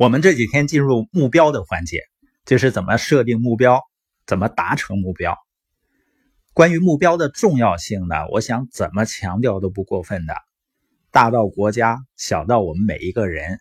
[0.00, 2.00] 我们这几天进入目标的环节，
[2.46, 3.82] 就是怎么设定目标，
[4.26, 5.36] 怎么达成目标。
[6.54, 10.34] 关于目标的重要性呢，我想怎么强调都不过分的。
[11.10, 13.60] 大到国家，小到我们每一个人，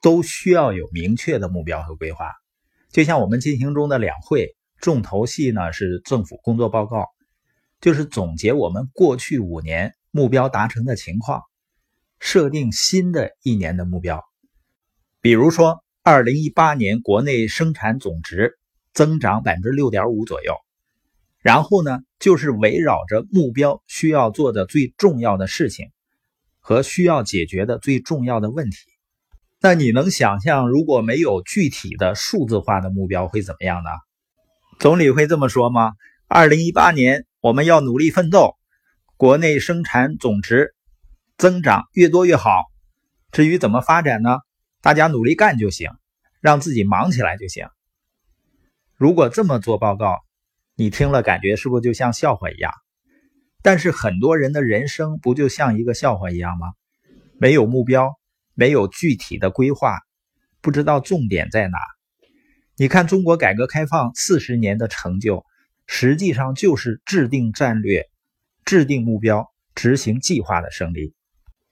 [0.00, 2.32] 都需要有明确的目标和规划。
[2.90, 7.06] 就像我们进行中的两会，重头戏呢是政府工作报告，
[7.80, 11.40] 就是总结我们过去五年目标达成的情况，
[12.18, 14.24] 设定新的一年的目标。
[15.22, 18.58] 比如说，二零一八年国内生产总值
[18.92, 20.56] 增长百分之六点五左右。
[21.42, 25.90] 然后呢，就是围绕着目标需要做的最重要的事情
[26.58, 28.78] 和需要解决的最重要的问题。
[29.60, 33.90] 那你能想象，如果没有具体的数字化的目标会怎么样呢？
[34.80, 35.92] 总理会这么说吗？
[36.26, 38.56] 二零一八年我们要努力奋斗，
[39.16, 40.74] 国内生产总值
[41.38, 42.64] 增长越多越好。
[43.30, 44.38] 至于怎么发展呢？
[44.82, 45.90] 大家努力干就行，
[46.40, 47.66] 让自己忙起来就行。
[48.96, 50.18] 如果这么做报告，
[50.74, 52.72] 你听了感觉是不是就像笑话一样？
[53.62, 56.74] 但是很多人的人生不就像一个笑话一样吗？
[57.38, 58.18] 没有目标。
[58.54, 59.98] 没有具体的规划，
[60.60, 61.78] 不知道重点在哪。
[62.76, 65.46] 你看，中国改革开放四十年的成就，
[65.86, 68.10] 实际上就是制定战略、
[68.66, 71.14] 制定目标、执行计划的胜利。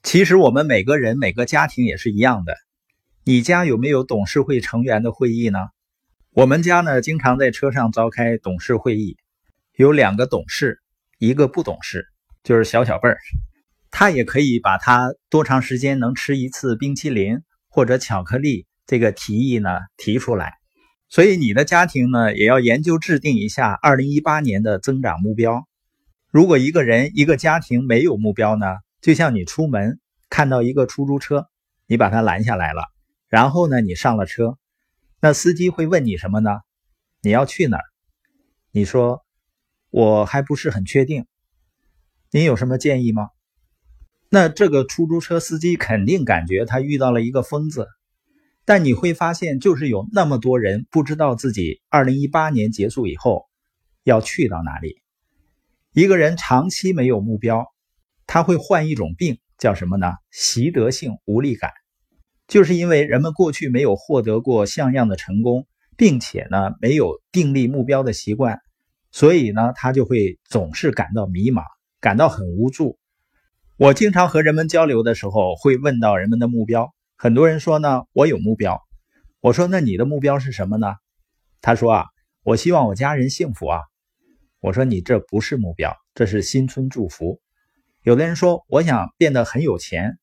[0.03, 2.57] 其实我们每个人、每个家庭也是一样的。
[3.25, 5.59] 你家有没有董事会成员的会议呢？
[6.33, 9.19] 我们家呢，经常在车上召开董事会议，
[9.77, 10.81] 有两个董事，
[11.19, 12.07] 一个不懂事，
[12.43, 13.19] 就是小小辈儿。
[13.91, 20.55] 他也可以把他多长时间能吃一次冰淇淋或者巧克力这个提议呢提出来，
[21.11, 25.69] 所以你的家庭呢也要研究制定一下二零一八年的增长目标。
[26.31, 28.67] 如果一个人一个家庭没有目标呢，
[29.03, 31.49] 就像你出门看到一个出租车，
[31.87, 32.85] 你把它拦下来了，
[33.31, 34.59] 然后呢你上了车，
[35.21, 36.51] 那司机会问你什么呢？
[37.23, 37.85] 你要去哪儿？
[38.73, 39.25] 你说
[39.91, 41.27] 我还不是很确定，
[42.31, 43.31] 您有什么建议吗？
[44.29, 47.89] 那这个出租车司机肯定感觉他遇到了一个疯子，
[48.65, 53.49] 但你会发现，就是有那么多人不知道自己二零一八年结束以后
[54.03, 55.01] 要去到哪里。
[55.93, 57.67] 一个人长期没有目标，
[58.27, 60.13] 他会患一种病，叫什么呢？
[60.31, 61.73] 习得性无力感，
[62.51, 68.59] 就是因为人们过去没有获得过像样的成功，并且呢没有订立目标的习惯，
[69.13, 71.63] 所以呢他就会总是感到迷茫，
[72.01, 72.99] 感到很无助。
[73.77, 76.93] 我经常和人们交流的时候，会问到人们的目标。
[77.17, 78.83] 很多人说呢，我有目标。
[79.41, 80.97] 我说，那你的目标是什么呢？
[81.61, 82.07] 他说啊，
[82.43, 83.79] 我希望我家人幸福啊。
[84.59, 87.41] 我说，你这不是目标，这是新春祝福。
[88.03, 90.19] 有的人说，我想变得很有钱。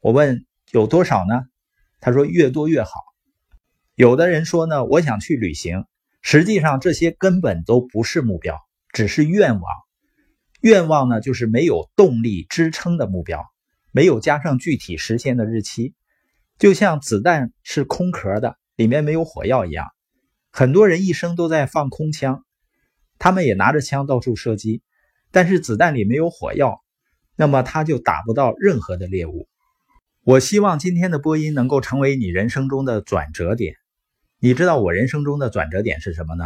[0.00, 1.44] 我问有多少呢？
[2.02, 2.90] 他说越多越好。
[3.94, 5.84] 有的人说呢，我想去旅行。
[6.20, 8.58] 实际上，这些根本都不是目标，
[8.92, 9.62] 只是愿望。
[10.60, 13.44] 愿望呢，就是没有动力支撑的目标，
[13.90, 15.94] 没有加上具体实现的日期，
[16.58, 19.86] 就像子弹是空壳的，里面没有火药一样。
[20.50, 22.44] 很多人一生都在放空枪，
[23.18, 24.82] 他们也拿着枪到处射击，
[25.30, 26.82] 但是子弹里没有火药，
[27.36, 29.48] 那么他就打不到任何的猎物。
[30.24, 33.74] 我希望今天的播音能够成为你人生中的转折点。
[34.38, 36.44] 你知道我人生中的转折点是什么呢？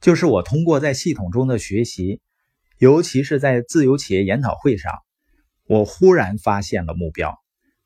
[0.00, 2.20] 就是我通过在系统中的学习。
[2.78, 4.92] 尤其是在自由企业研讨会上，
[5.66, 7.38] 我忽然发现了目标，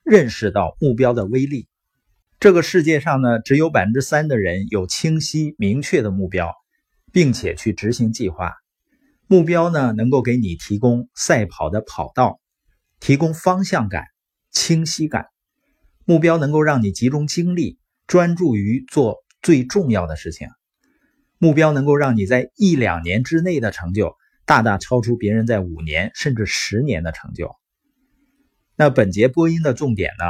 [0.02, 1.68] 认识到目标的威力。
[2.40, 6.52] 这个世界上呢，只有百分之三的人有清晰明确的目标，
[7.12, 8.54] 并且去执行计划。
[9.28, 12.40] 目标呢，能够给你提供赛跑的跑道，
[12.98, 14.06] 提供方向感、
[14.60, 15.28] 清晰感。
[16.04, 20.48] 目标能够让你集中精力，专注于做最重要的事情。
[21.38, 24.14] 目标能够让你在一两年之内的成就。
[24.44, 27.56] 大大超出别人在五年甚至十年的成就。
[28.76, 30.24] 那本节播音的重点呢，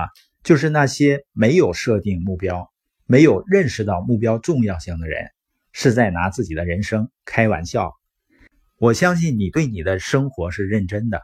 [0.44, 2.70] 就是那些没有设定目标、
[3.06, 5.30] 没有认识到目标重要性的人，
[5.72, 7.90] 是在拿自己的人生开玩笑。
[8.78, 11.20] 我相信你对你的生活是认真的，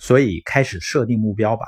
[0.00, 1.66] 所以开始设定目标吧。